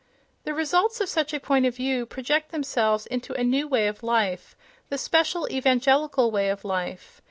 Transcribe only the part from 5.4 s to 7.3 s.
evangelical way of life.